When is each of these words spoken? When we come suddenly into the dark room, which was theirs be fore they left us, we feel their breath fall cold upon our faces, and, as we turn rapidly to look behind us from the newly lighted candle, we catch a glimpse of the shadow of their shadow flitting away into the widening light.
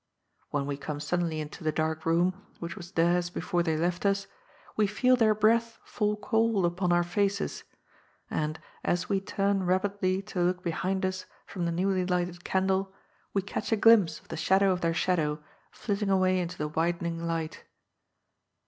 When 0.49 0.65
we 0.65 0.77
come 0.77 0.99
suddenly 0.99 1.39
into 1.39 1.63
the 1.63 1.71
dark 1.71 2.07
room, 2.07 2.47
which 2.57 2.75
was 2.75 2.93
theirs 2.93 3.29
be 3.29 3.39
fore 3.39 3.61
they 3.61 3.77
left 3.77 4.03
us, 4.03 4.25
we 4.75 4.87
feel 4.87 5.15
their 5.15 5.35
breath 5.35 5.77
fall 5.85 6.15
cold 6.17 6.65
upon 6.65 6.91
our 6.91 7.03
faces, 7.03 7.63
and, 8.27 8.59
as 8.83 9.09
we 9.09 9.21
turn 9.21 9.61
rapidly 9.63 10.23
to 10.23 10.41
look 10.41 10.63
behind 10.63 11.05
us 11.05 11.27
from 11.45 11.65
the 11.65 11.71
newly 11.71 12.03
lighted 12.03 12.43
candle, 12.43 12.91
we 13.35 13.43
catch 13.43 13.71
a 13.71 13.75
glimpse 13.77 14.19
of 14.19 14.29
the 14.29 14.37
shadow 14.37 14.71
of 14.71 14.81
their 14.81 14.95
shadow 14.95 15.39
flitting 15.69 16.09
away 16.09 16.39
into 16.39 16.57
the 16.57 16.67
widening 16.67 17.23
light. 17.27 17.63